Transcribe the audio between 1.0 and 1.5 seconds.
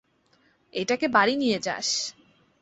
বাড়ি